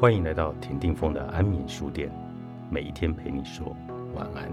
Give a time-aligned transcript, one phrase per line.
[0.00, 2.10] 欢迎来到田定峰的安眠书店，
[2.70, 3.76] 每一天陪你说
[4.14, 4.50] 晚安。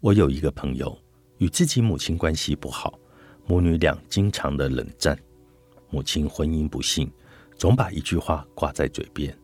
[0.00, 0.94] 我有一个朋友，
[1.38, 2.98] 与自己母亲关系不好，
[3.46, 5.18] 母女俩经常的冷战。
[5.88, 7.10] 母亲婚姻不幸，
[7.56, 9.34] 总把一句话挂在嘴边：“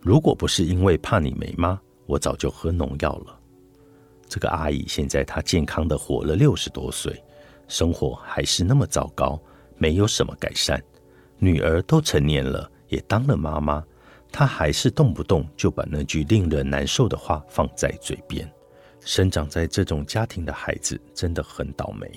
[0.00, 3.38] 如果不是因为怕你没妈，我早就喝农药了。”
[4.28, 7.22] 这个阿姨现在她健康的活了六十多岁，
[7.68, 9.40] 生活还是那么糟糕，
[9.76, 10.82] 没有什么改善。
[11.38, 13.84] 女儿都成年了，也当了妈妈，
[14.32, 18.50] 她还是动不动就把那句令人难受的话放在嘴边。
[19.00, 22.10] 生长在这种家庭的孩子真的很倒霉，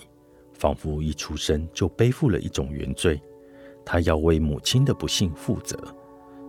[0.53, 3.21] 仿佛一出生就背负了一种原罪，
[3.85, 5.77] 他要为母亲的不幸负责。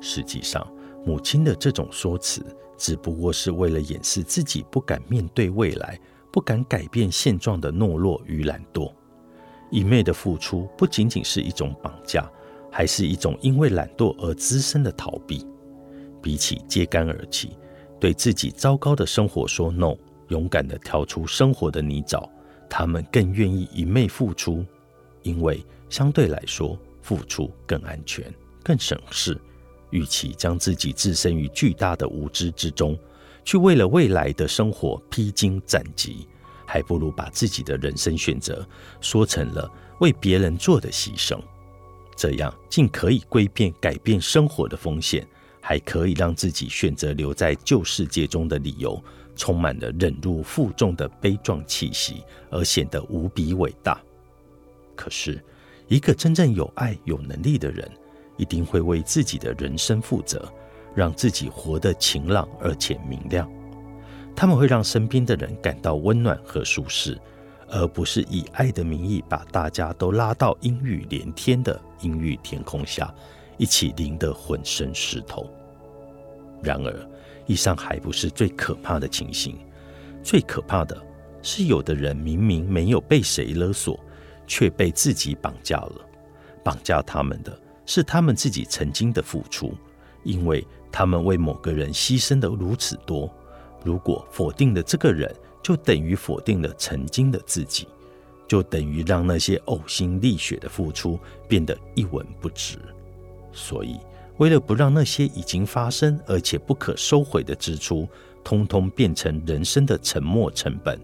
[0.01, 0.67] 实际上，
[1.05, 2.45] 母亲的这种说辞
[2.77, 5.98] 只不过是为了掩饰自己不敢面对未来、
[6.31, 8.92] 不敢改变现状的懦弱与懒惰。
[9.70, 12.31] 一昧的付出不仅仅是一种绑架，
[12.70, 15.47] 还是一种因为懒惰而滋生的逃避。
[16.23, 17.57] 比起揭竿而起，
[17.98, 19.95] 对自己糟糕的生活说 “no”。
[20.29, 22.29] 勇敢地跳出生活的泥沼，
[22.69, 24.64] 他们更愿意一昧付出，
[25.23, 29.37] 因为相对来说，付出更安全、更省事。
[29.91, 32.98] 与其将自己置身于巨大的无知之中，
[33.44, 36.27] 去为了未来的生活披荆斩棘，
[36.66, 38.66] 还不如把自己的人生选择
[39.00, 41.38] 说成了为别人做的牺牲。
[42.16, 45.27] 这样，既可以规避改变生活的风险，
[45.61, 49.02] 还可以让自己选择留在旧世界中的理由。
[49.36, 53.98] 充满了忍辱负重的悲壮气息，而显得无比伟大。
[54.94, 55.42] 可是，
[55.88, 57.91] 一个真正有爱、有能力的人，
[58.41, 60.50] 一定会为自己的人生负责，
[60.94, 63.46] 让自己活得晴朗而且明亮。
[64.34, 67.20] 他们会让身边的人感到温暖和舒适，
[67.68, 73.14] 而不是以爱的名义把大家都拉到阴雨连天的阴郁天空下，
[73.58, 75.46] 一起淋得浑身湿透。
[76.62, 77.11] 然而，
[77.45, 79.58] 以上还不是最可怕的情形，
[80.23, 80.96] 最可怕的
[81.42, 84.00] 是，有的人明明没有被谁勒索，
[84.46, 86.06] 却被自己绑架了。
[86.64, 87.58] 绑架他们的
[87.90, 89.74] 是他们自己曾经的付出，
[90.23, 93.28] 因为他们为某个人牺牲的如此多。
[93.83, 97.89] 如果否定了这个人，就等于否定了曾经的自己，
[98.46, 101.18] 就等于让那些呕心沥血的付出
[101.48, 102.79] 变得一文不值。
[103.52, 103.98] 所以。
[104.36, 108.08] 为了不让那些已经发生而且不可收回的支出，
[108.42, 110.98] 通通变成人生的沉没成本，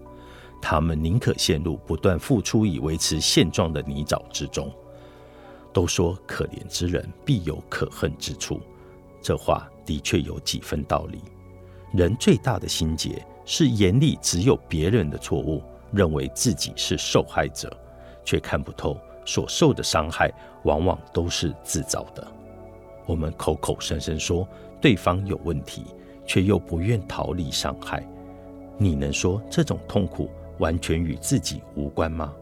[0.59, 4.73] 他们宁可陷入不断付出以维持现状的泥沼之中。
[5.73, 8.59] 都说可怜之人必有可恨之处，
[9.21, 11.21] 这话的确有几分道理。
[11.93, 17.71] 人最大的心结是眼里只有别人的错误，认为自己是受害者，
[18.25, 20.31] 却看不透所受的伤害
[20.63, 22.27] 往往都是自找的。
[23.05, 24.45] 我们口口声声说
[24.81, 25.85] 对方有问题，
[26.25, 28.05] 却又不愿逃离伤害，
[28.77, 32.33] 你能说这种痛苦完全与自己无关吗？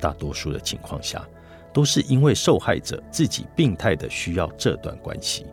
[0.00, 1.26] 大多数的情况下，
[1.76, 5.44] 都是因为受害者自己病态的需要这段关系，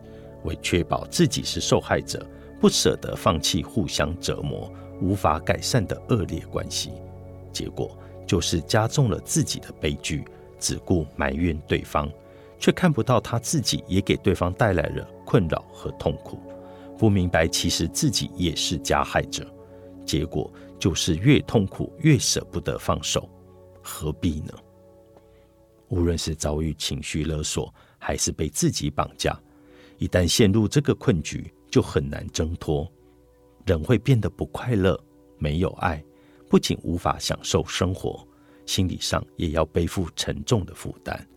[0.46, 2.26] 为确保自己是受害者，
[2.62, 6.94] 不舍得放弃互相折磨、无法改善的恶劣关系，
[7.52, 10.24] 结果就是加重了自己的悲剧，
[10.58, 12.10] 只顾埋怨对方。
[12.58, 16.40] 却看不到他自己也给对方带来了困扰和痛苦，
[16.98, 19.46] 不明白其实自己也是加害者，
[20.06, 23.28] 结果就是越痛苦越舍不得放手，
[23.82, 24.54] 何必呢？
[25.94, 29.40] 无论是遭遇情绪勒索，还是被自己绑架，
[30.00, 32.92] 一旦陷入这个困局，就很难挣脱，
[33.64, 35.00] 人会变得不快乐，
[35.38, 36.04] 没有爱，
[36.50, 38.28] 不仅无法享受生活，
[38.66, 41.28] 心理上也要背负沉重的负担。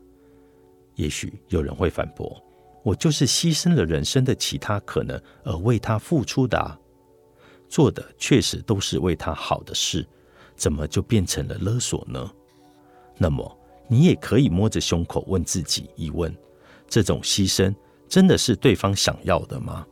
[0.95, 2.43] 也许有人会反驳
[2.83, 6.81] ：“我就是牺牲了人生的其他可能而为他付出的啊，
[7.69, 10.09] 做的确实都是为他好的事，
[10.55, 12.33] 怎么就变成了勒索呢？”
[13.19, 13.56] 那么，
[13.89, 16.35] 你也可以摸着胸口问自己一问：
[16.89, 17.75] 这种牺牲
[18.09, 19.87] 真的是对方想要的吗？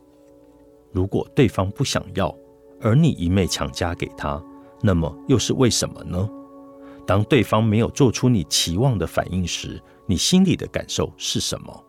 [0.91, 2.33] 如果对方不想要，
[2.81, 4.41] 而你一昧强加给他，
[4.81, 6.29] 那么又是为什么呢？
[7.05, 11.83] 当对方没有做出你期望的反应时，你心里的感受是什么？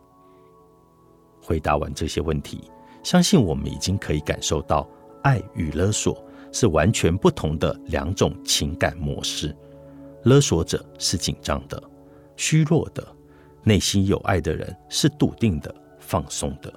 [1.40, 2.70] 回答完这些问题，
[3.02, 4.88] 相信我们已经可以感受到，
[5.22, 9.56] 爱与勒索是完全不同的两种情感模式。
[10.24, 11.80] 勒索者是紧张的、
[12.36, 13.06] 虚弱的，
[13.62, 16.72] 内心有爱的人是笃定的、放松的。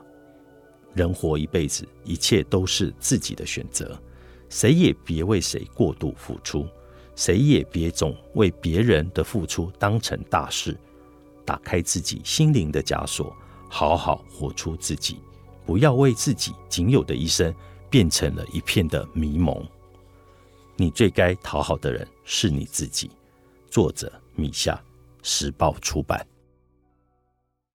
[0.93, 3.97] 人活一辈子，一切都是自己的选择，
[4.49, 6.67] 谁也别为谁过度付出，
[7.15, 10.75] 谁也别总为别人的付出当成大事。
[11.45, 13.35] 打开自己心灵的枷锁，
[13.69, 15.19] 好好活出自己，
[15.65, 17.53] 不要为自己仅有的一生
[17.89, 19.63] 变成了一片的迷蒙。
[20.75, 23.11] 你最该讨好的人是你自己。
[23.69, 24.79] 作者：米夏，
[25.21, 26.25] 时报出版。